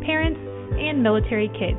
[0.00, 0.40] parents,
[0.78, 1.78] and military kids.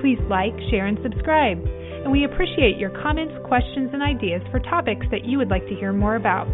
[0.00, 1.58] Please like, share, and subscribe.
[2.04, 5.74] And we appreciate your comments, questions, and ideas for topics that you would like to
[5.74, 6.46] hear more about.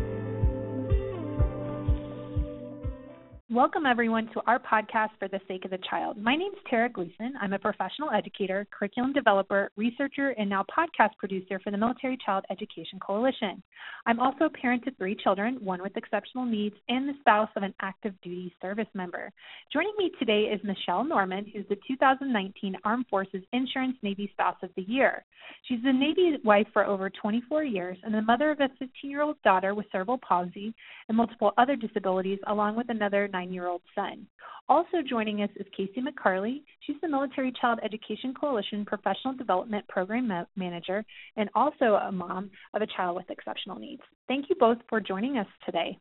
[3.52, 6.16] Welcome, everyone, to our podcast for the sake of the child.
[6.16, 7.32] My name is Tara Gleason.
[7.42, 12.44] I'm a professional educator, curriculum developer, researcher, and now podcast producer for the Military Child
[12.48, 13.60] Education Coalition.
[14.06, 17.64] I'm also a parent to three children, one with exceptional needs, and the spouse of
[17.64, 19.32] an active duty service member.
[19.72, 24.70] Joining me today is Michelle Norman, who's the 2019 Armed Forces Insurance Navy Spouse of
[24.76, 25.24] the Year.
[25.64, 29.22] She's the Navy wife for over 24 years and the mother of a 15 year
[29.22, 30.72] old daughter with cerebral palsy
[31.08, 34.26] and multiple other disabilities, along with another nine year old son.
[34.68, 36.62] Also joining us is Casey McCarley.
[36.80, 41.04] She's the Military Child Education Coalition Professional Development Program Ma- Manager
[41.36, 44.02] and also a mom of a child with exceptional needs.
[44.28, 45.98] Thank you both for joining us today.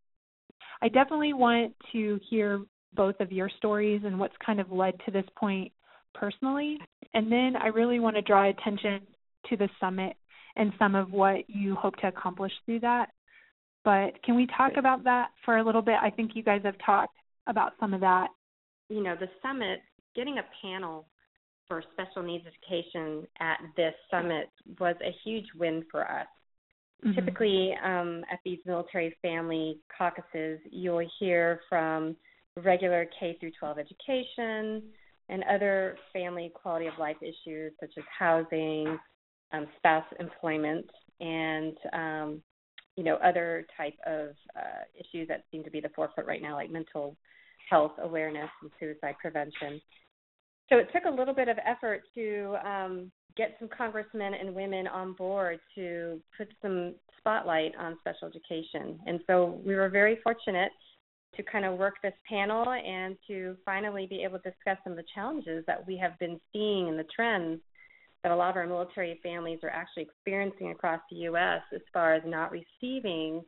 [0.82, 2.62] I definitely want to hear
[2.94, 5.72] both of your stories and what's kind of led to this point
[6.14, 6.78] personally.
[7.14, 9.02] And then I really want to draw attention
[9.50, 10.16] to the summit
[10.58, 13.10] and some of what you hope to accomplish through that.
[13.86, 15.96] But can we talk about that for a little bit?
[16.02, 17.16] I think you guys have talked
[17.50, 18.28] about some of that.
[18.90, 19.80] You know, the summit,
[20.16, 21.08] getting a panel
[21.68, 26.28] for special needs education at this summit was a huge win for us.
[27.06, 27.16] Mm-hmm.
[27.16, 32.16] Typically, um, at these military family caucuses, you'll hear from
[32.58, 34.84] regular K through 12 education
[35.30, 38.98] and other family quality of life issues such as housing,
[39.54, 40.90] um, spouse employment,
[41.22, 42.42] and um,
[43.00, 46.56] you know other type of uh, issues that seem to be the forefront right now,
[46.56, 47.16] like mental
[47.70, 49.80] health awareness and suicide prevention.
[50.68, 54.86] So it took a little bit of effort to um, get some congressmen and women
[54.86, 59.00] on board to put some spotlight on special education.
[59.08, 60.74] And so we were very fortunate
[61.38, 64.98] to kind of work this panel and to finally be able to discuss some of
[64.98, 67.62] the challenges that we have been seeing in the trends
[68.24, 71.62] that a lot of our military families are actually experiencing across the U.S.
[71.74, 73.42] as far as not receiving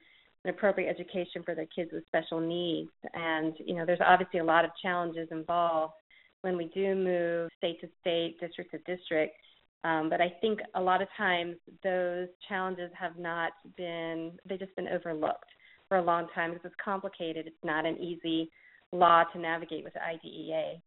[0.44, 2.92] an appropriate education for their kids with special needs.
[3.14, 5.94] And, you know, there's obviously a lot of challenges involved
[6.42, 9.36] when we do move state to state, district to district.
[9.84, 14.76] Um, but I think a lot of times those challenges have not been, they've just
[14.76, 15.46] been overlooked
[15.90, 17.48] for a long time because it's complicated.
[17.48, 18.50] It's not an easy
[18.92, 20.82] law to navigate with IDEA.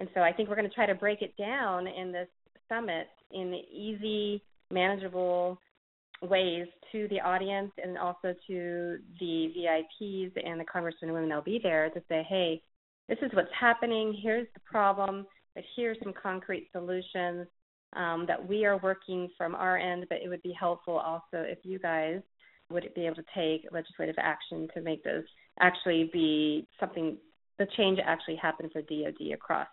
[0.00, 2.28] And so I think we're going to try to break it down in this
[2.70, 5.58] summit in easy, manageable
[6.22, 11.44] ways to the audience and also to the VIPs and the congressmen and women that'll
[11.44, 12.62] be there to say, hey,
[13.08, 14.16] this is what's happening.
[14.22, 17.46] Here's the problem, but here's some concrete solutions
[17.96, 20.06] um, that we are working from our end.
[20.08, 22.20] But it would be helpful also if you guys
[22.70, 25.24] would be able to take legislative action to make those
[25.58, 27.16] actually be something,
[27.58, 29.66] the change actually happen for DoD across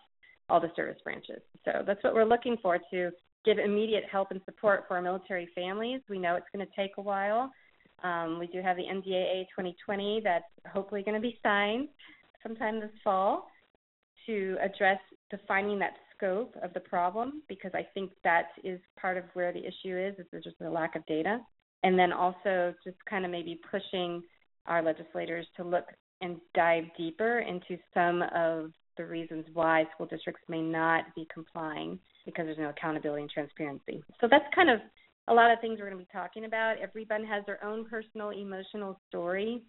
[0.48, 1.40] all the service branches.
[1.64, 3.10] So that's what we're looking for to
[3.44, 6.00] give immediate help and support for our military families.
[6.08, 7.50] We know it's going to take a while.
[8.02, 11.88] Um, we do have the NDAA 2020 that's hopefully going to be signed
[12.42, 13.48] sometime this fall
[14.26, 14.98] to address
[15.30, 19.60] defining that scope of the problem because I think that is part of where the
[19.60, 21.40] issue is, is there's just a lack of data.
[21.82, 24.22] And then also just kind of maybe pushing
[24.66, 25.84] our legislators to look
[26.20, 31.98] and dive deeper into some of the reasons why school districts may not be complying
[32.26, 34.02] because there's no accountability and transparency.
[34.20, 34.80] So that's kind of
[35.28, 36.76] a lot of things we're going to be talking about.
[36.82, 39.62] Everyone has their own personal emotional story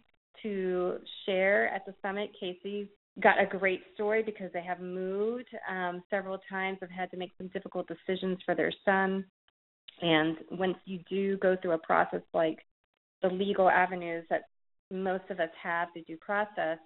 [0.43, 2.31] to share at the summit.
[2.39, 2.87] Casey's
[3.21, 7.31] got a great story because they have moved um, several times, have had to make
[7.37, 9.25] some difficult decisions for their son.
[10.01, 12.59] And once you do go through a process like
[13.21, 14.43] the legal avenues that
[14.91, 16.77] most of us have the due process,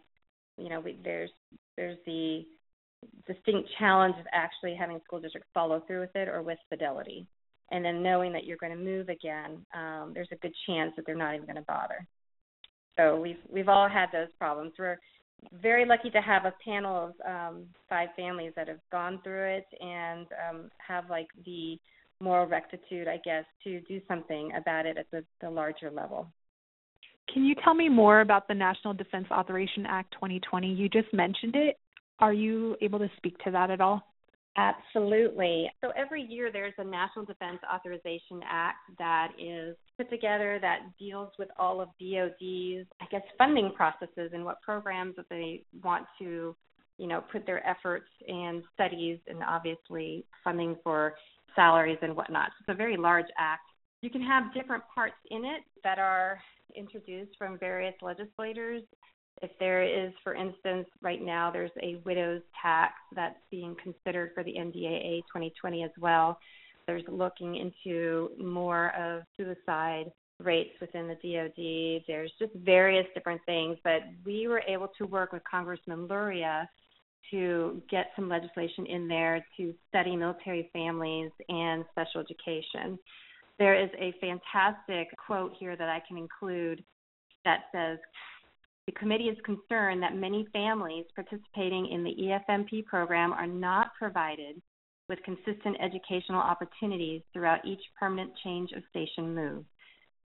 [0.57, 1.31] you know, we, there's
[1.77, 2.45] there's the
[3.27, 7.25] distinct challenge of actually having school districts follow through with it or with fidelity.
[7.71, 11.05] And then knowing that you're going to move again, um, there's a good chance that
[11.05, 12.05] they're not even going to bother.
[12.97, 14.73] So we've we've all had those problems.
[14.77, 14.99] We're
[15.61, 19.65] very lucky to have a panel of um, five families that have gone through it
[19.81, 21.77] and um, have like the
[22.19, 26.27] moral rectitude, I guess, to do something about it at the, the larger level.
[27.31, 30.73] Can you tell me more about the National Defense Authorization Act 2020?
[30.73, 31.77] You just mentioned it.
[32.19, 34.03] Are you able to speak to that at all?
[34.55, 35.69] Absolutely.
[35.81, 41.31] So every year there's a National Defense Authorization Act that is put together that deals
[41.39, 46.55] with all of DoD's, I guess, funding processes and what programs that they want to,
[46.99, 51.15] you know, put their efforts and studies and obviously funding for
[51.55, 52.49] salaries and whatnot.
[52.49, 53.63] So it's a very large act.
[54.03, 56.37] You can have different parts in it that are
[56.75, 58.83] introduced from various legislators
[59.41, 64.43] if there is, for instance, right now there's a widow's tax that's being considered for
[64.43, 66.37] the NDAA 2020 as well.
[66.85, 72.03] There's looking into more of suicide rates within the DoD.
[72.05, 76.69] There's just various different things, but we were able to work with Congressman Luria
[77.31, 82.99] to get some legislation in there to study military families and special education.
[83.59, 86.83] There is a fantastic quote here that I can include
[87.45, 87.99] that says,
[88.85, 94.61] the committee is concerned that many families participating in the EFMP program are not provided
[95.07, 99.63] with consistent educational opportunities throughout each permanent change of station move.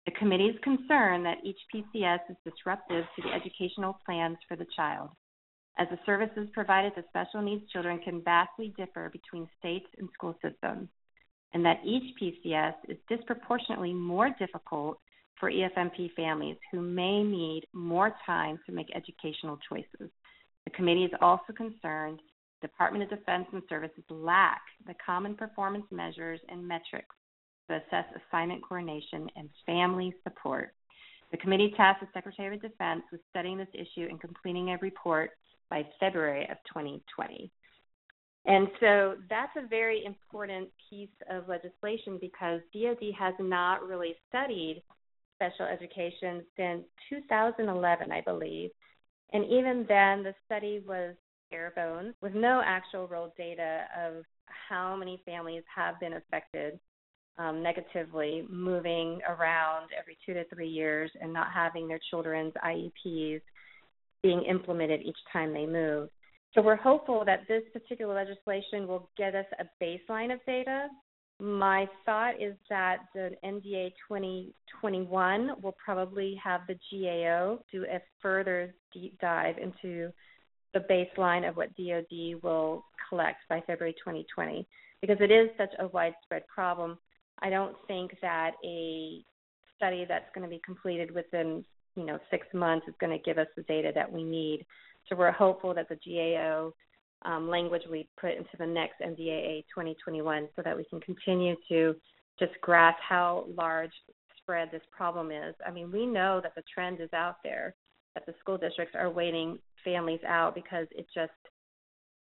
[0.05, 4.67] The committee is concerned that each PCS is disruptive to the educational plans for the
[4.75, 5.09] child,
[5.77, 10.35] as the services provided to special needs children can vastly differ between states and school
[10.41, 10.87] systems,
[11.53, 14.99] and that each PCS is disproportionately more difficult
[15.39, 20.11] for EFMP families who may need more time to make educational choices.
[20.65, 22.19] The committee is also concerned
[22.61, 27.15] the Department of Defense and services lack the common performance measures and metrics
[27.69, 30.73] to assess assignment coordination and family support.
[31.31, 35.31] The committee tasked the Secretary of Defense with studying this issue and completing a report
[35.69, 37.51] by February of 2020.
[38.47, 44.81] And so that's a very important piece of legislation because DoD has not really studied
[45.35, 48.71] special education since 2011, I believe.
[49.33, 51.15] And even then, the study was
[51.51, 56.79] bare bones with no actual real data of how many families have been affected
[57.37, 63.41] um, negatively, moving around every two to three years and not having their children's IEPs
[64.23, 66.09] being implemented each time they move.
[66.57, 70.87] So we're hopeful that this particular legislation will get us a baseline of data
[71.39, 78.73] my thought is that the NDAA 2021 will probably have the GAO do a further
[78.91, 80.11] deep dive into
[80.73, 84.67] the baseline of what DoD will collect by February 2020
[85.01, 86.97] because it is such a widespread problem.
[87.39, 89.23] I don't think that a
[89.75, 91.63] study that's going to be completed within
[91.95, 94.65] you know six months is going to give us the data that we need.
[95.09, 96.73] So we're hopeful that the GAO
[97.23, 101.95] um, language we put into the next NDAA 2021 so that we can continue to
[102.39, 103.91] just grasp how large
[104.37, 105.55] spread this problem is.
[105.65, 107.75] I mean, we know that the trend is out there
[108.13, 111.31] that the school districts are waiting families out because it just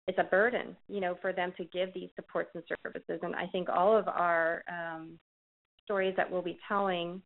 [0.07, 3.19] it's a burden, you know, for them to give these supports and services.
[3.23, 5.19] And I think all of our um,
[5.85, 7.21] stories that we'll be telling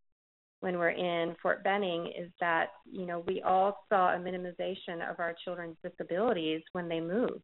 [0.60, 5.18] when we're in Fort Benning is that, you know, we all saw a minimization of
[5.18, 7.42] our children's disabilities when they moved.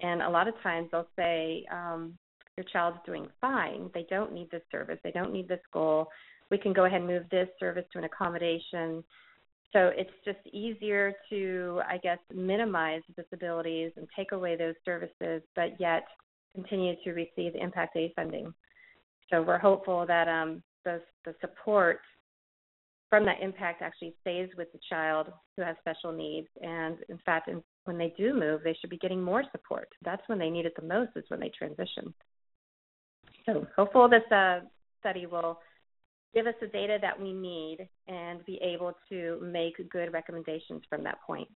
[0.00, 2.16] And a lot of times they'll say, um,
[2.56, 3.90] your child's doing fine.
[3.92, 4.98] They don't need this service.
[5.04, 6.08] They don't need this goal.
[6.50, 9.04] We can go ahead and move this service to an accommodation.
[9.72, 15.78] So it's just easier to, I guess, minimize disabilities and take away those services, but
[15.78, 16.04] yet
[16.54, 18.54] continue to receive impact aid funding.
[19.30, 22.00] So we're hopeful that um, the, the support
[23.10, 26.48] from that impact actually stays with the child who has special needs.
[26.60, 29.88] And in fact, in, when they do move, they should be getting more support.
[30.04, 32.12] That's when they need it the most, is when they transition.
[33.44, 34.60] So hopeful this uh,
[35.00, 35.60] study will
[36.34, 41.04] give us the data that we need and be able to make good recommendations from
[41.04, 41.48] that point.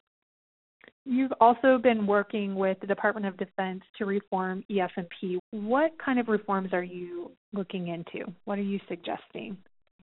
[1.05, 5.39] You've also been working with the Department of Defense to reform EFMP.
[5.51, 8.31] What kind of reforms are you looking into?
[8.45, 9.57] What are you suggesting?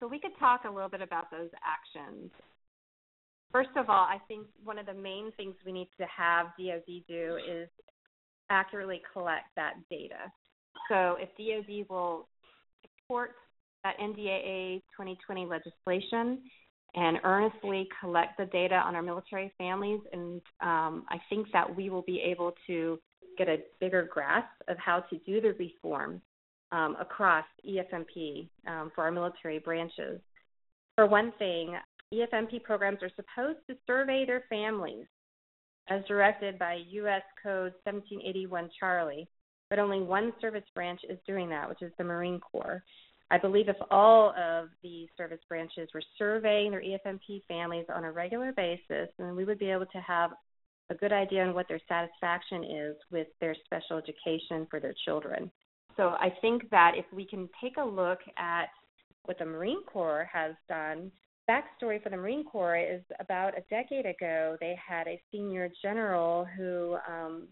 [0.02, 2.32] So we could talk a little bit about those actions.
[3.52, 7.04] First of all, I think one of the main things we need to have DoD
[7.06, 7.68] do is
[8.50, 10.32] accurately collect that data.
[10.88, 12.26] So if DoD will
[12.82, 13.36] support
[13.84, 16.40] that NDAA 2020 legislation
[16.96, 21.90] and earnestly collect the data on our military families, and um, I think that we
[21.90, 22.98] will be able to
[23.38, 26.20] get a bigger grasp of how to do the reform
[26.72, 30.20] um, across EFMP um, for our military branches.
[30.96, 31.74] For one thing,
[32.12, 35.06] EFMP programs are supposed to survey their families
[35.88, 37.22] as directed by U.S.
[37.42, 39.28] Code 1781 Charlie,
[39.70, 42.82] but only one service branch is doing that, which is the Marine Corps.
[43.30, 48.12] I believe if all of the service branches were surveying their EFMP families on a
[48.12, 50.32] regular basis, then we would be able to have
[50.90, 55.50] a good idea on what their satisfaction is with their special education for their children.
[55.96, 58.66] So I think that if we can take a look at
[59.24, 61.10] what the Marine Corps has done,
[61.48, 66.46] backstory for the Marine Corps is about a decade ago, they had a senior general
[66.56, 67.48] who um,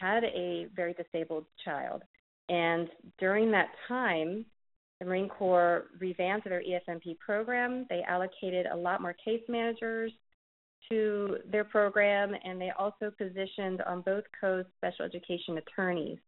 [0.00, 2.02] had a very disabled child.
[2.48, 2.88] And
[3.18, 4.44] during that time,
[5.00, 7.86] the Marine Corps revamped their EFMP program.
[7.88, 10.12] They allocated a lot more case managers
[10.90, 16.18] to their program, and they also positioned on both coasts special education attorneys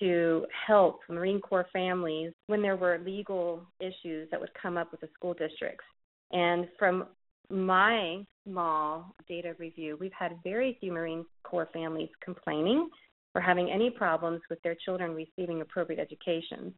[0.00, 5.00] to help Marine Corps families when there were legal issues that would come up with
[5.00, 5.84] the school districts.
[6.32, 7.06] And from
[7.50, 12.88] my small data review, we've had very few Marine Corps families complaining
[13.34, 16.74] or having any problems with their children receiving appropriate education.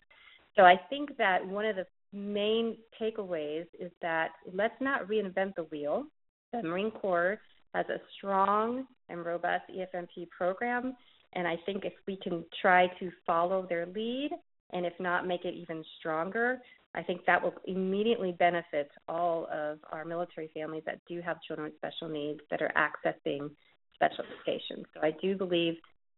[0.57, 5.65] So I think that one of the main takeaways is that let's not reinvent the
[5.65, 6.05] wheel.
[6.53, 7.39] The Marine Corps
[7.75, 10.97] has a strong and robust EFMP program,
[11.34, 14.30] and I think if we can try to follow their lead,
[14.72, 16.60] and if not, make it even stronger,
[16.94, 21.70] I think that will immediately benefit all of our military families that do have children
[21.70, 23.50] with special needs that are accessing
[23.94, 24.84] special education.
[24.94, 25.75] So I do believe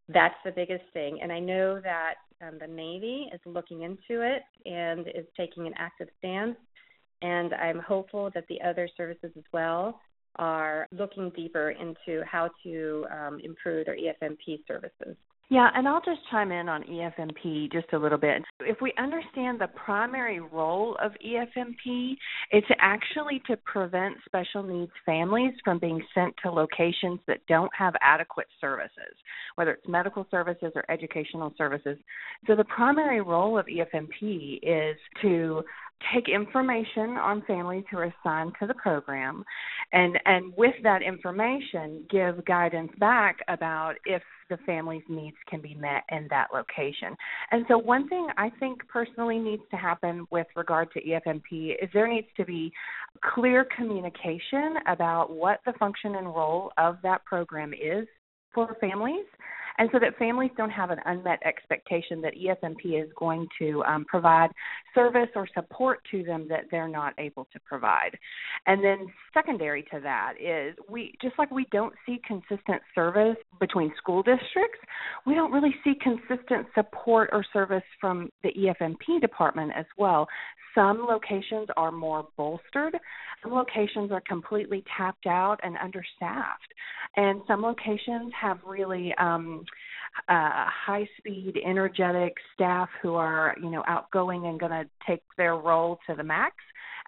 [0.09, 1.19] that's the biggest thing.
[1.23, 5.75] And I know that um, the Navy is looking into it and is taking an
[5.78, 6.57] active stance.
[7.21, 10.00] And I'm hopeful that the other services as well
[10.37, 15.17] are looking deeper into how to um, improve their EFMP services.
[15.53, 18.43] Yeah, and I'll just chime in on EFMP just a little bit.
[18.61, 22.15] If we understand the primary role of EFMP,
[22.53, 27.93] it's actually to prevent special needs families from being sent to locations that don't have
[28.01, 29.15] adequate services,
[29.57, 31.99] whether it's medical services or educational services.
[32.47, 35.62] So the primary role of EFMP is to
[36.15, 39.45] take information on families who are assigned to the program
[39.93, 45.75] and and with that information give guidance back about if the family's needs can be
[45.75, 47.17] met in that location.
[47.51, 51.89] And so one thing I think personally needs to happen with regard to EFMP is
[51.95, 52.71] there needs to be
[53.35, 58.07] clear communication about what the function and role of that program is
[58.55, 59.25] for families
[59.79, 64.05] and so that families don't have an unmet expectation that EFMP is going to um,
[64.05, 64.50] provide
[64.95, 68.19] service or support to them that they're not able to provide.
[68.67, 73.93] And then secondary to that is we just like we don't see consistent service between
[73.97, 74.79] school districts,
[75.26, 80.29] we don't really see consistent support or service from the EFMP department as well.
[80.75, 82.97] Some locations are more bolstered.
[83.43, 86.73] Some locations are completely tapped out and understaffed.
[87.17, 89.64] And some locations have really um,
[90.28, 95.57] uh, high speed, energetic staff who are, you know, outgoing and going to take their
[95.57, 96.57] role to the max.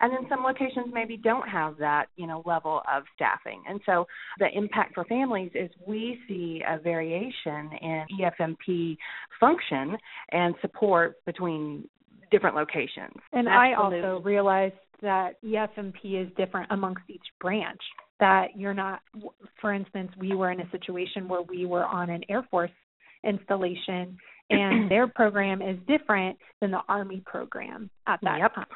[0.01, 3.63] And then some locations maybe don't have that, you know, level of staffing.
[3.69, 4.07] And so
[4.39, 8.97] the impact for families is we see a variation in EFMP
[9.39, 9.97] function
[10.33, 11.89] and support between
[12.31, 13.15] different locations.
[13.33, 13.51] And Absolutely.
[13.51, 17.81] I also realized that EFMP is different amongst each branch.
[18.21, 19.01] That you're not,
[19.61, 22.71] for instance, we were in a situation where we were on an Air Force
[23.27, 24.17] installation,
[24.51, 28.55] and their program is different than the Army program at that yep.
[28.55, 28.67] time.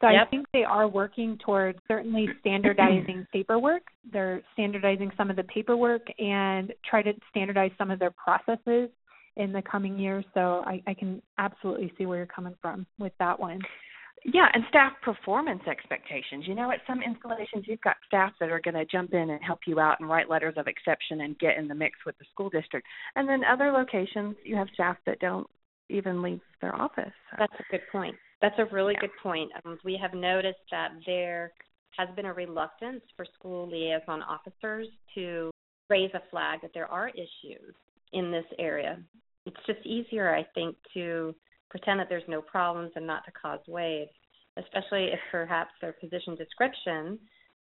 [0.00, 0.26] So yep.
[0.26, 3.82] I think they are working towards certainly standardizing paperwork.
[4.12, 8.90] They're standardizing some of the paperwork and try to standardize some of their processes
[9.36, 10.24] in the coming years.
[10.34, 13.60] So I, I can absolutely see where you're coming from with that one.
[14.24, 16.44] Yeah, and staff performance expectations.
[16.46, 19.42] You know, at some installations, you've got staff that are going to jump in and
[19.42, 22.24] help you out and write letters of exception and get in the mix with the
[22.32, 22.86] school district.
[23.16, 25.46] And then other locations, you have staff that don't
[25.88, 27.12] even leave their office.
[27.38, 28.16] That's a good point.
[28.42, 29.00] That's a really yeah.
[29.00, 29.50] good point.
[29.64, 31.52] Um, we have noticed that there
[31.96, 35.50] has been a reluctance for school liaison officers to
[35.90, 37.74] raise a flag that there are issues
[38.12, 38.98] in this area
[39.48, 41.34] it's just easier, I think, to
[41.70, 44.10] pretend that there's no problems and not to cause waves,
[44.56, 47.18] especially if perhaps their position description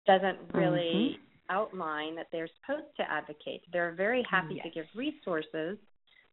[0.05, 1.55] doesn't really mm-hmm.
[1.55, 3.61] outline that they're supposed to advocate.
[3.71, 4.65] They're very happy yes.
[4.65, 5.77] to give resources,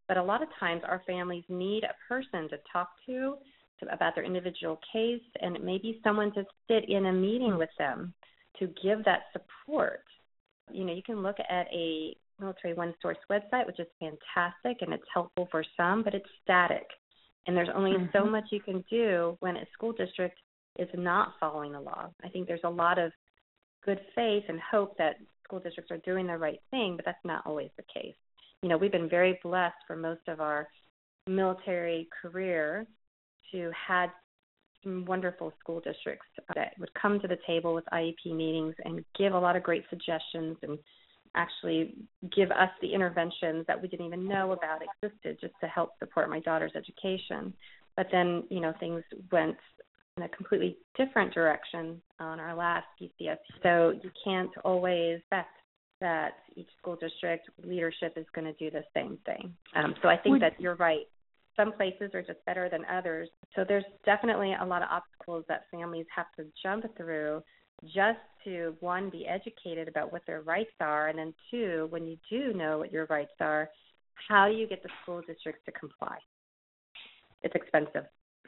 [0.08, 3.36] but a lot of times our families need a person to talk to,
[3.80, 8.14] to about their individual case and maybe someone to sit in a meeting with them
[8.58, 10.04] to give that support.
[10.72, 14.92] You know, you can look at a Military One Source website, which is fantastic and
[14.92, 16.86] it's helpful for some, but it's static.
[17.46, 18.06] And there's only mm-hmm.
[18.12, 20.38] so much you can do when a school district
[20.78, 22.08] is not following the law.
[22.24, 23.12] I think there's a lot of
[23.84, 27.42] good faith and hope that school districts are doing the right thing, but that's not
[27.46, 28.14] always the case.
[28.62, 30.68] You know, we've been very blessed for most of our
[31.26, 32.86] military career
[33.52, 34.08] to had
[34.82, 39.32] some wonderful school districts that would come to the table with IEP meetings and give
[39.32, 40.78] a lot of great suggestions and
[41.34, 41.94] actually
[42.34, 46.30] give us the interventions that we didn't even know about existed just to help support
[46.30, 47.52] my daughter's education.
[47.96, 49.56] But then, you know, things went
[50.16, 53.38] in a completely different direction on our last PCS.
[53.62, 55.50] So you can't always expect
[56.00, 59.52] that each school district leadership is going to do the same thing.
[59.74, 61.06] Um, so I think that you're right.
[61.56, 63.28] Some places are just better than others.
[63.54, 67.42] So there's definitely a lot of obstacles that families have to jump through
[67.84, 72.16] just to one be educated about what their rights are and then two when you
[72.30, 73.68] do know what your rights are
[74.28, 76.16] how do you get the school districts to comply
[77.42, 78.04] it's expensive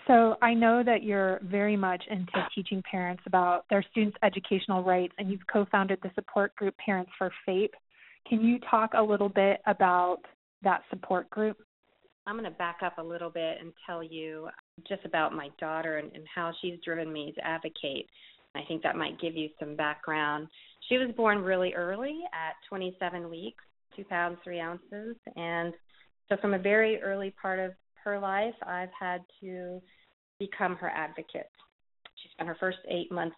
[0.06, 5.12] so I know that you're very much into teaching parents about their students' educational rights,
[5.18, 7.72] and you've co-founded the support group Parents for FAPE.
[8.28, 10.18] Can you talk a little bit about
[10.62, 11.56] that support group?
[12.26, 14.48] I'm going to back up a little bit and tell you
[14.88, 18.08] just about my daughter and, and how she's driven me to advocate.
[18.56, 20.48] I think that might give you some background.
[20.88, 23.62] She was born really early at 27 weeks,
[23.94, 25.16] two pounds, three ounces.
[25.36, 25.74] And
[26.28, 27.72] so, from a very early part of
[28.04, 29.80] her life, I've had to
[30.38, 31.50] become her advocate.
[32.22, 33.36] She spent her first eight months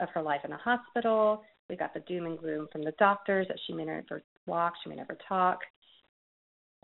[0.00, 1.42] of her life in a hospital.
[1.68, 4.90] We got the doom and gloom from the doctors that she may never walk, she
[4.90, 5.60] may never talk.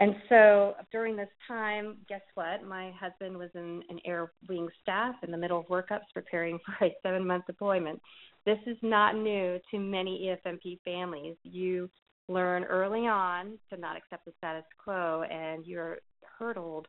[0.00, 2.64] And so during this time, guess what?
[2.64, 6.86] My husband was in an air wing staff in the middle of workups preparing for
[6.86, 8.00] a seven month deployment.
[8.46, 11.36] This is not new to many EFMP families.
[11.42, 11.90] You
[12.28, 15.98] learn early on to not accept the status quo, and you're
[16.38, 16.86] hurdled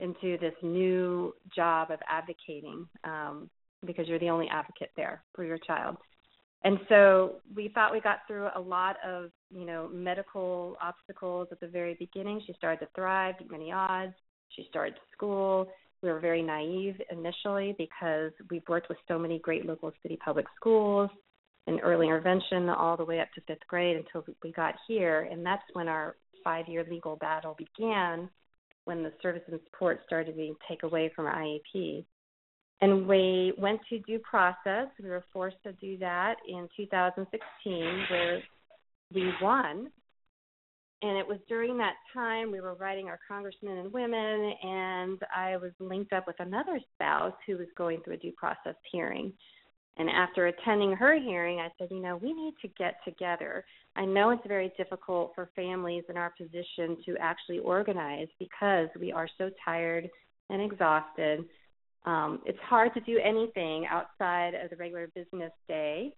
[0.00, 3.48] into this new job of advocating um,
[3.86, 5.96] because you're the only advocate there for your child.
[6.62, 11.60] And so we thought we got through a lot of, you know, medical obstacles at
[11.60, 12.42] the very beginning.
[12.46, 14.12] She started to thrive, beat many odds.
[14.50, 15.68] She started school.
[16.02, 20.46] We were very naive initially because we've worked with so many great local city public
[20.56, 21.10] schools
[21.66, 25.28] and early intervention all the way up to fifth grade until we got here.
[25.30, 28.28] And that's when our five year legal battle began
[28.84, 32.04] when the service and support started being taken away from our IEP.
[32.80, 34.88] And we went to due process.
[35.02, 38.42] We were forced to do that in 2016, where
[39.12, 39.90] we won.
[41.02, 45.56] And it was during that time we were writing our congressmen and women, and I
[45.56, 49.32] was linked up with another spouse who was going through a due process hearing.
[49.96, 53.64] And after attending her hearing, I said, you know, we need to get together.
[53.96, 59.10] I know it's very difficult for families in our position to actually organize because we
[59.10, 60.08] are so tired
[60.48, 61.44] and exhausted
[62.06, 66.14] um, it's hard to do anything outside of the regular business day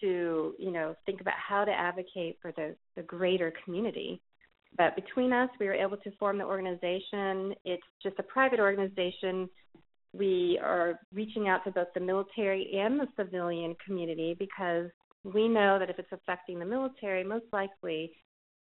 [0.00, 4.20] to you know think about how to advocate for the, the greater community.
[4.76, 7.54] But between us we were able to form the organization.
[7.64, 9.48] It's just a private organization.
[10.12, 14.86] We are reaching out to both the military and the civilian community because
[15.24, 18.12] we know that if it's affecting the military most likely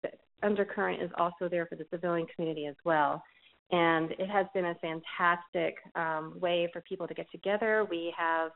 [0.03, 0.11] the
[0.43, 3.23] undercurrent is also there for the civilian community as well
[3.73, 7.87] and it has been a fantastic um, way for people to get together.
[7.89, 8.51] We have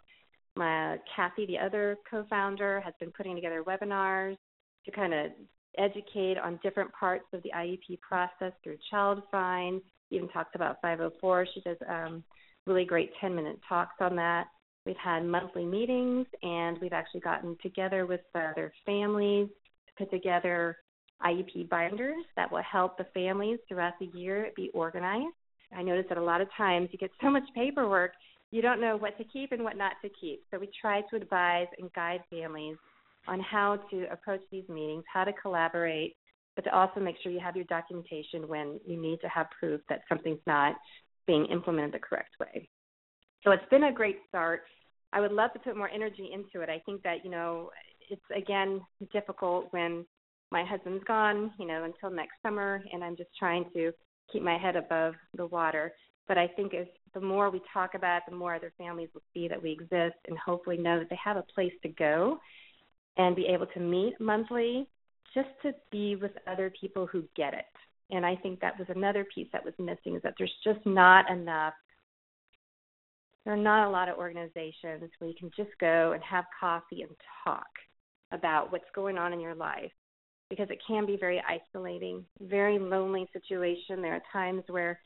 [0.57, 4.37] my Kathy, the other co-founder, has been putting together webinars
[4.85, 5.31] to kind of
[5.79, 9.81] educate on different parts of the IEP process through Child Find.
[10.11, 11.47] Even talks about 504.
[11.55, 12.23] She does um,
[12.67, 14.47] really great 10-minute talks on that.
[14.87, 19.49] We've had monthly meetings, and we've actually gotten together with the other families
[19.89, 20.77] to put together
[21.25, 25.35] IEP binders that will help the families throughout the year be organized.
[25.75, 28.13] I notice that a lot of times you get so much paperwork,
[28.51, 30.43] you don't know what to keep and what not to keep.
[30.51, 32.77] So we try to advise and guide families
[33.27, 36.15] on how to approach these meetings, how to collaborate,
[36.55, 39.81] but to also make sure you have your documentation when you need to have proof
[39.89, 40.77] that something's not
[41.27, 42.69] being implemented the correct way.
[43.43, 44.63] So it's been a great start.
[45.13, 46.69] I would love to put more energy into it.
[46.69, 47.71] I think that, you know,
[48.11, 48.81] it's again
[49.13, 50.05] difficult when
[50.55, 53.91] my husband's gone, you know, until next summer, and I'm just trying to
[54.33, 55.93] keep my head above the water.
[56.29, 59.25] But I think as the more we talk about it, the more other families will
[59.35, 62.39] see that we exist and hopefully know that they have a place to go
[63.17, 64.87] and be able to meet monthly
[65.35, 67.65] just to be with other people who get it.
[68.13, 71.29] And I think that was another piece that was missing is that there's just not
[71.33, 71.75] enough
[73.45, 77.03] there are not a lot of organizations where you can just go and have coffee
[77.03, 77.11] and
[77.45, 77.67] talk
[78.33, 79.93] about what's going on in your life
[80.55, 84.01] because it can be very isolating, very lonely situation.
[84.01, 85.01] There are times where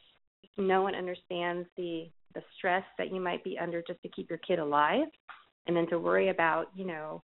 [0.59, 4.39] no one understands the the stress that you might be under just to keep your
[4.47, 5.07] kid alive
[5.67, 7.23] and then to worry about, you know,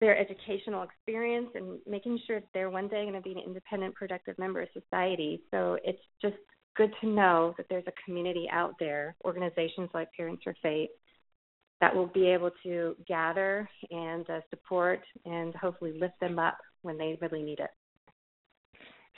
[0.00, 3.94] their educational experience and making sure that they're one day going to be an independent,
[3.94, 5.42] productive member of society.
[5.50, 6.36] So it's just
[6.74, 10.88] good to know that there's a community out there, organizations like Parents for FAPE,
[11.82, 16.98] that will be able to gather and uh, support and hopefully lift them up when
[16.98, 17.70] they really need it.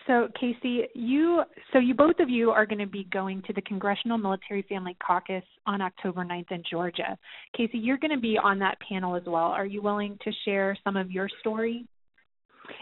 [0.07, 3.63] So Casey, you so you both of you are going to be going to the
[3.63, 7.17] Congressional Military Family Caucus on October 9th in Georgia.
[7.57, 9.47] Casey, you're going to be on that panel as well.
[9.47, 11.87] Are you willing to share some of your story?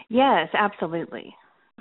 [0.09, 1.33] Yes, absolutely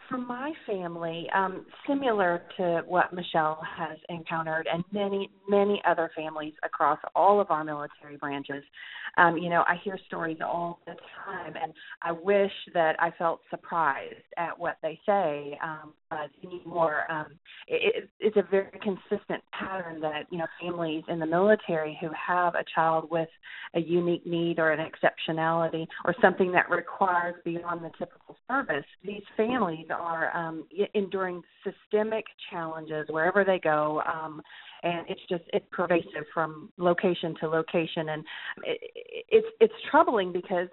[0.09, 6.55] for my family, um, similar to what Michelle has encountered, and many, many other families
[6.65, 8.63] across all of our military branches,
[9.19, 13.41] um, you know, I hear stories all the time, and I wish that I felt
[13.51, 15.59] surprised at what they say.
[15.63, 17.27] Um, but anymore, um,
[17.69, 22.55] it, it's a very consistent pattern that you know families in the military who have
[22.55, 23.29] a child with
[23.75, 28.85] a unique need or an exceptionality or something that requires beyond the typical service.
[29.05, 34.03] These families are um, enduring systemic challenges wherever they go.
[34.07, 34.43] Um,
[34.83, 38.11] and it's just it's pervasive from location to location.
[38.11, 38.25] And
[38.65, 38.81] it,
[39.29, 40.69] it's it's troubling because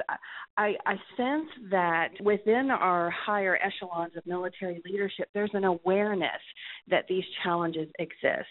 [0.57, 6.41] I I sense that within our higher echelons of military leadership there's an awareness
[6.89, 8.47] that these challenges exist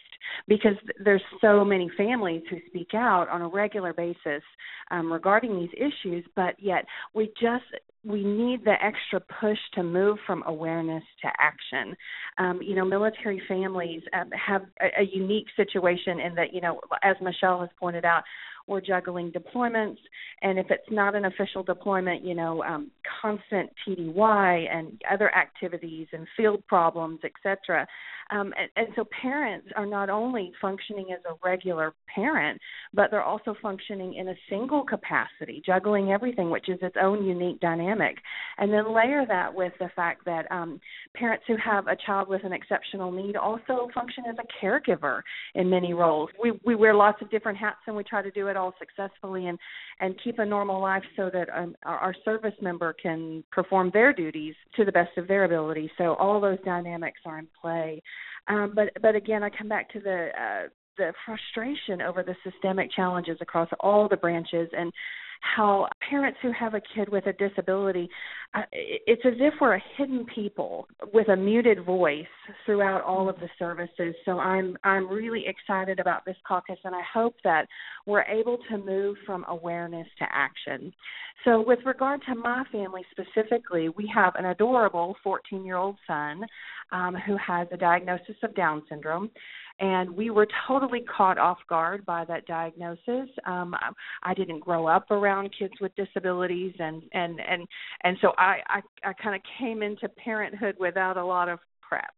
[0.46, 4.42] because there's so many families who speak out on a regular basis
[4.90, 6.24] um, regarding these issues.
[6.36, 7.64] But yet we just
[8.08, 11.94] we need the extra push to move from awareness to action.
[12.38, 16.80] Um, you know, military families um, have a, a unique situation in that, you know,
[17.02, 18.22] as Michelle has pointed out,
[18.68, 19.98] we're juggling deployments,
[20.42, 26.06] and if it's not an official deployment, you know, um, constant TDY and other activities
[26.12, 27.86] and field problems, etc.
[28.30, 32.60] Um, and, and so parents are not only functioning as a regular parent,
[32.92, 37.60] but they're also functioning in a single capacity, juggling everything, which is its own unique
[37.60, 38.16] dynamic.
[38.58, 40.80] And then layer that with the fact that um,
[41.14, 45.22] parents who have a child with an exceptional need also function as a caregiver
[45.54, 46.28] in many roles.
[46.42, 49.46] We we wear lots of different hats and we try to do it all successfully
[49.46, 49.58] and
[50.00, 54.12] and keep a normal life so that um, our, our service member can perform their
[54.12, 55.90] duties to the best of their ability.
[55.96, 58.02] So all those dynamics are in play.
[58.48, 60.68] Um, but but again, I come back to the uh,
[60.98, 64.92] the frustration over the systemic challenges across all the branches and
[65.40, 68.08] how parents who have a kid with a disability
[68.54, 72.24] uh, it's as if we're a hidden people with a muted voice
[72.64, 74.14] throughout all of the services.
[74.24, 77.66] So i'm i'm really excited about this caucus and i hope that
[78.06, 80.92] we're able to move from awareness to action.
[81.44, 86.44] So with regard to my family specifically we have an adorable 14 year old son
[86.90, 89.30] um, who has a diagnosis of down syndrome
[89.80, 93.28] and we were totally caught off guard by that diagnosis.
[93.46, 93.74] Um,
[94.22, 97.66] I didn't grow up around kids with disabilities, and and and
[98.02, 102.12] and so I I, I kind of came into parenthood without a lot of prep.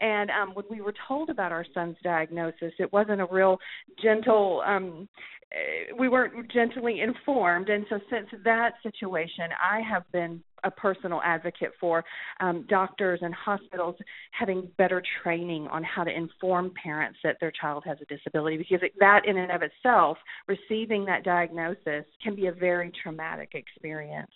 [0.00, 3.58] And um, when we were told about our son's diagnosis, it wasn't a real
[4.02, 4.62] gentle.
[4.66, 5.08] Um,
[5.52, 11.20] eh, we weren't gently informed, and so since that situation, I have been a personal
[11.24, 12.04] advocate for
[12.40, 13.96] um, doctors and hospitals
[14.32, 18.80] having better training on how to inform parents that their child has a disability because
[19.00, 20.16] that in and of itself
[20.48, 24.30] receiving that diagnosis can be a very traumatic experience.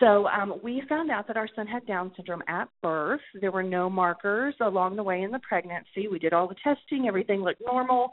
[0.00, 3.20] So um, we found out that our son had down syndrome at birth.
[3.40, 6.08] There were no markers along the way in the pregnancy.
[6.10, 7.06] We did all the testing.
[7.08, 8.10] Everything looked normal.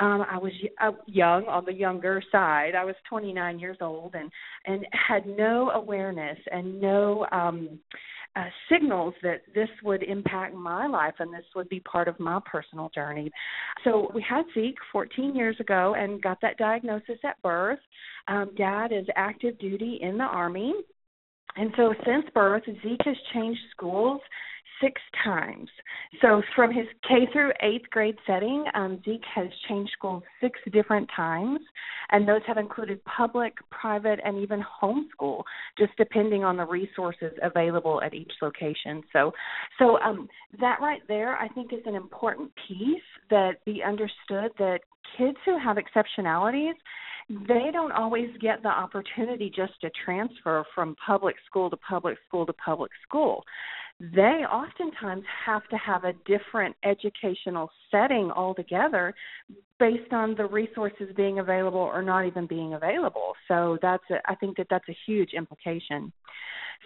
[0.00, 2.72] Um, i was uh, young on the younger side.
[2.76, 4.30] I was 29 years old and
[4.66, 7.78] and had no awareness and no um,
[8.36, 12.40] uh, signals that this would impact my life and this would be part of my
[12.50, 13.30] personal journey.
[13.84, 17.78] So we had Zeke 14 years ago and got that diagnosis at birth.
[18.26, 20.74] Um, Dad is active duty in the Army.
[21.56, 24.20] And so since birth, Zeke has changed schools
[24.82, 25.68] six times.
[26.20, 31.08] So from his K through eighth grade setting, um, Zeke has changed schools six different
[31.14, 31.60] times,
[32.10, 35.42] and those have included public, private, and even homeschool,
[35.78, 39.02] just depending on the resources available at each location.
[39.12, 39.32] So,
[39.78, 40.28] so um,
[40.60, 44.80] that right there, I think, is an important piece that be understood that
[45.16, 46.74] kids who have exceptionalities
[47.48, 52.44] they don't always get the opportunity just to transfer from public school to public school
[52.44, 53.42] to public school
[54.12, 59.14] they oftentimes have to have a different educational setting altogether
[59.78, 63.34] based on the resources being available or not even being available.
[63.48, 66.12] So that's a, I think that that's a huge implication.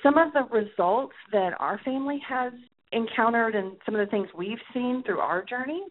[0.02, 2.52] Some of the results that our family has
[2.92, 5.82] encountered and some of the things we've seen through our journey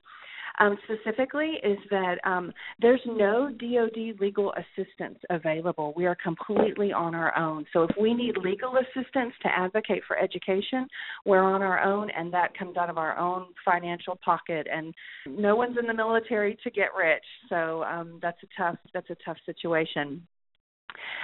[0.60, 5.94] um, specifically is that um, there's no DoD legal assistance available.
[5.96, 7.66] We are completely on our own.
[7.74, 10.88] So if we need legal assistance to advocate for education,
[11.26, 14.68] we're on our own, and that comes out of our own financial pocket.
[14.72, 14.94] And
[15.28, 19.18] no one's in the military to get rich, so um, that's a tough that's a
[19.26, 20.26] tough situation.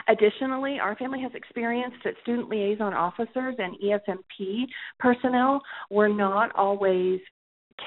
[0.08, 4.66] Additionally, our family has experienced that student liaison officers and EFMP
[5.00, 7.20] personnel were not always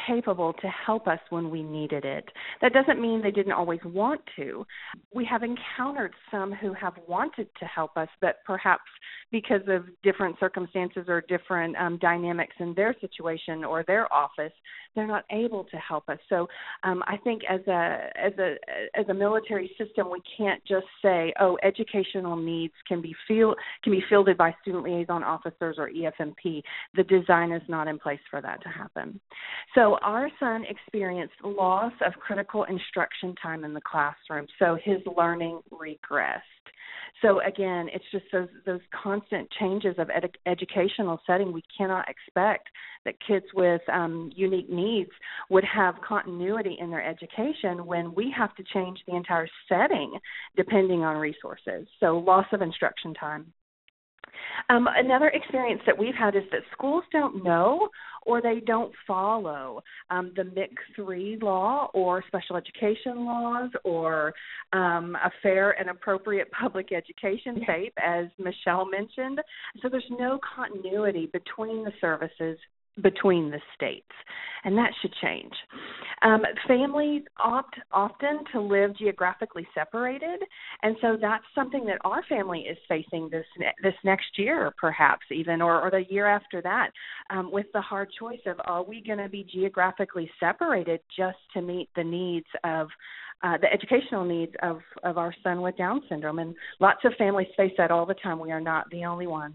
[0.07, 2.29] capable to help us when we needed it.
[2.63, 4.67] That doesn't mean they didn't always want to.
[5.15, 8.85] We have encountered some who have wanted to help us, but perhaps
[9.33, 14.53] because of different circumstances or different um, dynamics in their situation or their office,
[14.95, 16.19] they're not able to help us.
[16.29, 16.49] So
[16.83, 18.55] um, I think as a as a
[18.99, 23.93] as a military system, we can't just say, oh, educational needs can be feel can
[23.93, 26.63] be fielded by student liaison officers or EFMP.
[26.95, 29.21] The design is not in place for that to happen.
[29.77, 34.47] So our son experienced loss of critical instruction time in the classroom.
[34.59, 36.41] So his learning regressed.
[37.21, 41.53] So again, it's just those those constant changes of ed- educational setting.
[41.53, 42.69] We cannot expect
[43.05, 45.11] that kids with um, unique needs
[45.51, 50.19] would have continuity in their education when we have to change the entire setting
[50.57, 51.87] depending on resources.
[52.01, 53.53] So loss of instruction time.
[54.69, 57.89] Um, another experience that we've had is that schools don't know
[58.27, 64.35] or they don't follow um, the MIC 3 law or special education laws or
[64.73, 69.41] um, a fair and appropriate public education FAPE, as Michelle mentioned.
[69.81, 72.59] So there's no continuity between the services
[73.03, 74.11] between the states,
[74.65, 75.53] and that should change.
[76.23, 80.41] Um, families opt often to live geographically separated,
[80.83, 83.45] and so that's something that our family is facing this
[83.83, 86.91] this next year, perhaps even, or, or the year after that,
[87.31, 91.61] um, with the hard choice of are we going to be geographically separated just to
[91.61, 92.89] meet the needs of
[93.43, 96.39] uh, the educational needs of, of our son with Down syndrome.
[96.39, 98.41] And lots of families face that all the time.
[98.41, 99.55] We are not the only ones.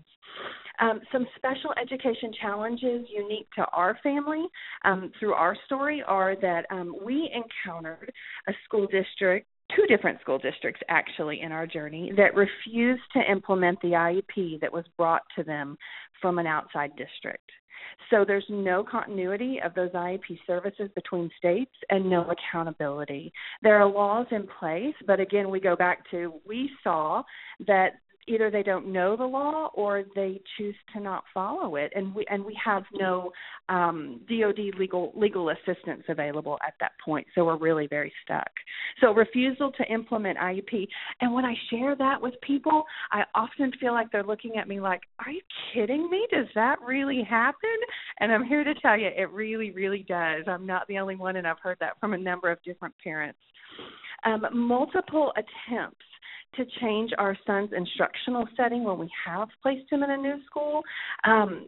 [0.79, 4.45] Um, some special education challenges unique to our family
[4.85, 8.11] um, through our story are that um, we encountered
[8.47, 13.79] a school district two different school districts actually in our journey that refused to implement
[13.81, 15.77] the IEP that was brought to them
[16.21, 17.49] from an outside district.
[18.09, 23.31] So there's no continuity of those IEP services between states and no accountability.
[23.61, 27.23] There are laws in place, but again, we go back to we saw
[27.67, 27.93] that
[28.27, 31.91] either they don't know the law or they choose to not follow it.
[31.95, 33.31] And we and we have no
[33.69, 37.27] um DoD legal legal assistance available at that point.
[37.35, 38.49] So we're really very stuck.
[38.99, 40.87] So refusal to implement IEP
[41.21, 44.79] and when I share that with people I often feel like they're looking at me
[44.79, 45.41] like are you
[45.73, 46.27] kidding me?
[46.31, 47.69] Does that really happen?
[48.19, 50.43] And I'm here to tell you it really really does.
[50.47, 53.39] I'm not the only one and I've heard that from a number of different parents.
[54.23, 56.05] Um, multiple attempts
[56.55, 60.81] to change our son's instructional setting when we have placed him in a new school.
[61.23, 61.67] Um,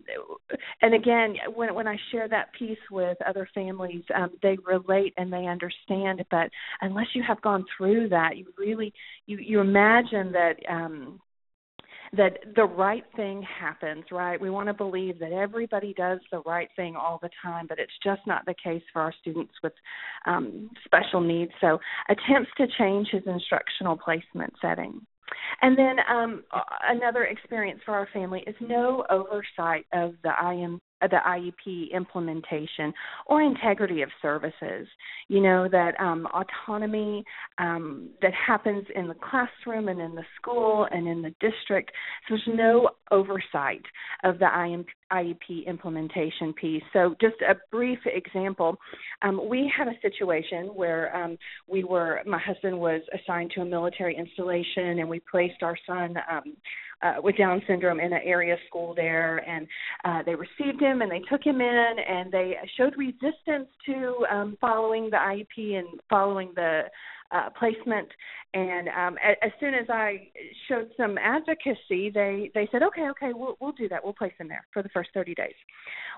[0.81, 5.31] and again, when when I share that piece with other families, um, they relate and
[5.31, 6.23] they understand.
[6.29, 6.49] But
[6.81, 8.93] unless you have gone through that, you really
[9.25, 10.55] you you imagine that.
[10.69, 11.19] Um,
[12.15, 14.39] that the right thing happens, right?
[14.39, 17.93] We want to believe that everybody does the right thing all the time, but it's
[18.03, 19.73] just not the case for our students with
[20.25, 21.51] um, special needs.
[21.59, 25.01] So, attempts to change his instructional placement setting.
[25.61, 26.43] And then um,
[26.87, 32.93] another experience for our family is no oversight of the IM, the IEP implementation
[33.25, 34.87] or integrity of services.
[35.27, 37.23] You know that um, autonomy
[37.57, 41.91] um, that happens in the classroom and in the school and in the district.
[42.27, 43.83] So there's no oversight
[44.23, 44.45] of the
[45.13, 46.83] IEP implementation piece.
[46.91, 48.77] So just a brief example,
[49.21, 53.65] um, we had a situation where um, we were my husband was assigned to a
[53.65, 56.55] military installation and we placed our son um,
[57.03, 59.67] uh, with Down syndrome in an area school there, and
[60.05, 64.57] uh, they received him and they took him in, and they showed resistance to um,
[64.61, 66.83] following the IEP and following the
[67.33, 68.07] uh, placement.
[68.53, 70.29] And um, as, as soon as I
[70.67, 74.03] showed some advocacy, they they said, okay, okay, we'll we'll do that.
[74.03, 75.55] We'll place him there for the first 30 days.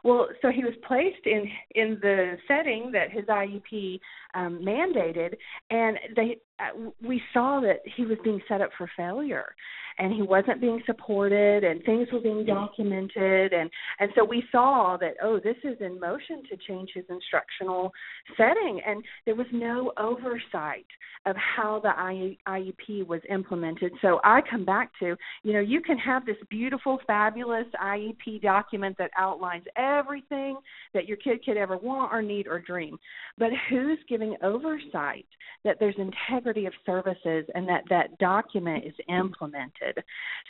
[0.03, 3.99] Well, so he was placed in in the setting that his IEP
[4.33, 5.35] um, mandated,
[5.69, 9.53] and they Uh, we saw that he was being set up for failure
[9.97, 13.53] and he wasn't being supported and things were being documented.
[13.53, 17.91] And and so we saw that oh this is in motion to change his instructional
[18.37, 18.81] setting.
[18.85, 20.85] And there was no oversight
[21.25, 23.91] of how the IEP was implemented.
[24.01, 28.97] So I come back to you know you can have this beautiful fabulous IEP document
[28.97, 30.57] that outlines everything
[30.93, 32.97] that your kid could ever want or need or dream.
[33.37, 35.25] But who's giving oversight
[35.63, 40.03] that there's integrity integrity of services and that that document is implemented.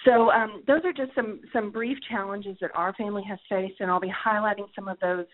[0.05, 3.89] So um, those are just some some brief challenges that our family has faced, and
[3.89, 5.25] I'll be highlighting some of those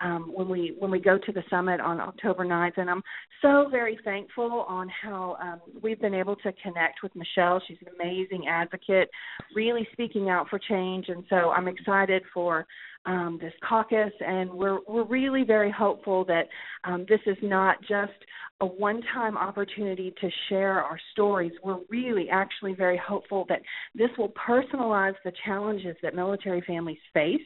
[0.00, 2.78] um, when we when we go to the summit on October 9th.
[2.78, 3.02] And I'm
[3.42, 7.62] so very thankful on how um, we've been able to connect with Michelle.
[7.66, 9.10] She's an amazing advocate,
[9.54, 12.66] really speaking out for change, and so I'm excited for
[13.08, 16.46] um, this caucus, and we're we're really very hopeful that
[16.84, 18.12] um, this is not just
[18.60, 21.52] a one-time opportunity to share our stories.
[21.64, 23.62] We're really actually very hopeful that
[23.94, 27.40] this will personalize the challenges that military families face,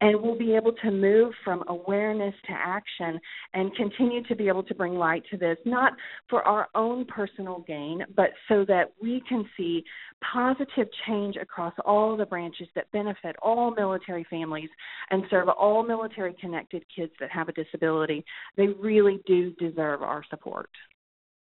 [0.00, 3.20] and we'll be able to move from awareness to action
[3.52, 5.92] and continue to be able to bring light to this, not
[6.30, 9.84] for our own personal gain, but so that we can see
[10.32, 14.70] positive change across all the branches that benefit all military families
[15.10, 18.24] and serve all military connected kids that have a disability.
[18.56, 20.70] They really do deserve our support.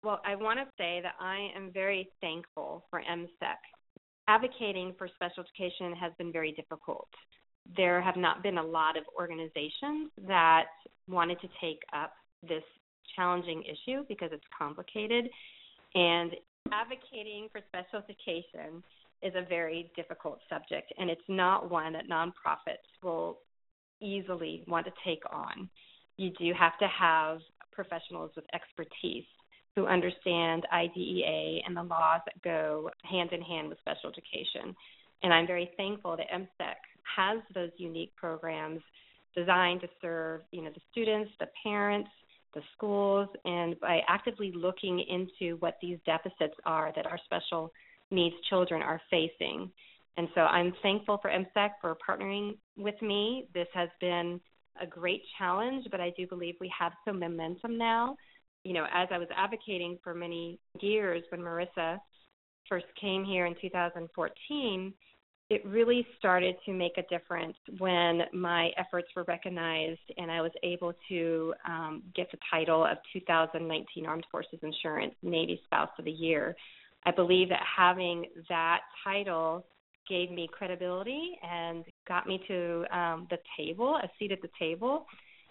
[0.03, 3.55] Well, I want to say that I am very thankful for MCEC.
[4.27, 7.09] Advocating for special education has been very difficult.
[7.75, 10.65] There have not been a lot of organizations that
[11.07, 12.13] wanted to take up
[12.47, 12.63] this
[13.15, 15.29] challenging issue because it's complicated.
[15.95, 16.31] And
[16.73, 18.83] advocating for special education
[19.21, 23.39] is a very difficult subject, and it's not one that nonprofits will
[24.01, 25.69] easily want to take on.
[26.17, 27.39] You do have to have
[27.71, 29.25] professionals with expertise
[29.75, 34.75] who understand IDEA and the laws that go hand in hand with special education.
[35.23, 36.75] And I'm very thankful that MCEC
[37.17, 38.81] has those unique programs
[39.35, 42.09] designed to serve, you know, the students, the parents,
[42.53, 47.71] the schools, and by actively looking into what these deficits are that our special
[48.11, 49.71] needs children are facing.
[50.17, 53.47] And so I'm thankful for MCEC for partnering with me.
[53.53, 54.41] This has been
[54.81, 58.15] a great challenge, but I do believe we have some momentum now.
[58.63, 61.99] You know, as I was advocating for many years when Marissa
[62.67, 64.93] first came here in 2014,
[65.49, 70.51] it really started to make a difference when my efforts were recognized and I was
[70.61, 76.11] able to um, get the title of 2019 Armed Forces Insurance Navy Spouse of the
[76.11, 76.55] Year.
[77.05, 79.65] I believe that having that title
[80.07, 85.05] gave me credibility and got me to um, the table, a seat at the table.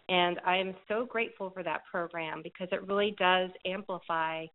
[0.09, 4.47] And I am so grateful for that program because it really does amplify,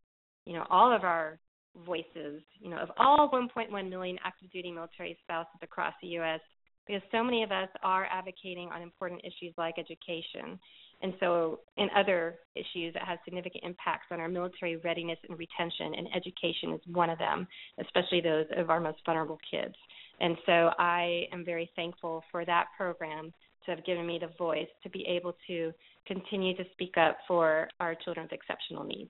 [0.46, 1.38] you know, all of our
[1.86, 6.40] voices, you know, of all 1.1 million active duty military spouses across the U.S.,
[6.86, 10.60] because so many of us are advocating on important issues like education.
[11.02, 15.94] And so, in other issues that have significant impacts on our military readiness and retention,
[15.96, 17.48] and education is one of them,
[17.80, 19.76] especially those of our most vulnerable kids.
[20.20, 23.34] And so, I am very thankful for that program
[23.66, 25.74] to have given me the voice to be able to
[26.06, 29.12] continue to speak up for our children with exceptional needs.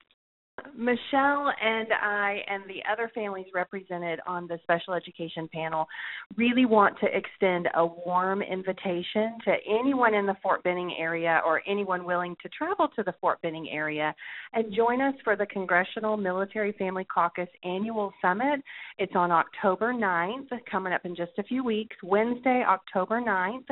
[0.76, 5.88] Michelle and I and the other families represented on the special education panel
[6.36, 11.62] really want to extend a warm invitation to anyone in the Fort Benning area or
[11.68, 14.14] anyone willing to travel to the Fort Benning area
[14.54, 18.62] and join us for the Congressional Military Family Caucus Annual Summit.
[18.98, 23.68] It's on October 9th, coming up in just a few weeks, Wednesday, October 9th.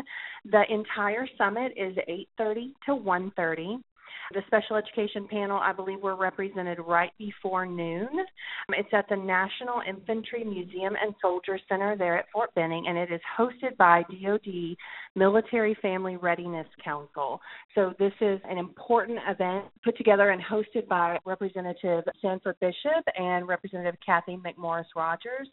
[0.51, 3.83] The entire summit is 8:30 to 1:30.
[4.31, 8.07] The special education panel, I believe, we're represented right before noon.
[8.11, 12.95] Um, it's at the National Infantry Museum and Soldier Center there at Fort Benning, and
[12.95, 14.77] it is hosted by DoD
[15.15, 17.41] Military Family Readiness Council.
[17.73, 23.47] So this is an important event put together and hosted by Representative Sanford Bishop and
[23.47, 25.47] Representative Kathy McMorris Rodgers.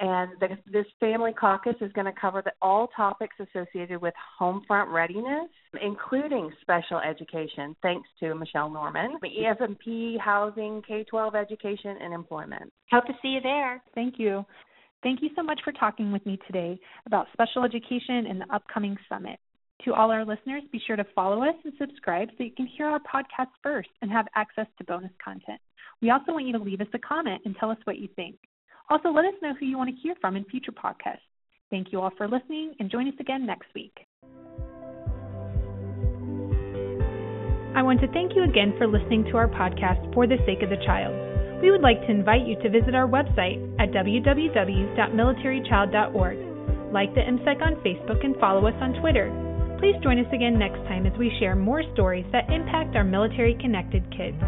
[0.00, 4.62] And the, this family caucus is going to cover the, all topics associated with home
[4.66, 5.48] front readiness,
[5.80, 12.72] including special education, thanks to Michelle Norman, EFMP, housing, K 12 education, and employment.
[12.90, 13.82] Hope to see you there.
[13.94, 14.44] Thank you.
[15.04, 18.96] Thank you so much for talking with me today about special education and the upcoming
[19.08, 19.38] summit.
[19.84, 22.86] To all our listeners, be sure to follow us and subscribe so you can hear
[22.86, 25.60] our podcast first and have access to bonus content.
[26.00, 28.36] We also want you to leave us a comment and tell us what you think.
[28.90, 31.18] Also, let us know who you want to hear from in future podcasts.
[31.70, 33.96] Thank you all for listening and join us again next week.
[37.74, 40.70] I want to thank you again for listening to our podcast, For the Sake of
[40.70, 41.12] the Child.
[41.60, 46.38] We would like to invite you to visit our website at www.militarychild.org.
[46.92, 49.32] Like the MCEC on Facebook and follow us on Twitter.
[49.80, 53.54] Please join us again next time as we share more stories that impact our military
[53.60, 54.40] connected kids.